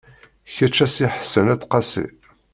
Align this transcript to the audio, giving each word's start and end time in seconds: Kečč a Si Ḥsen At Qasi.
Kečč 0.53 0.77
a 0.85 0.87
Si 0.93 1.05
Ḥsen 1.13 1.47
At 1.53 1.63
Qasi. 1.71 2.05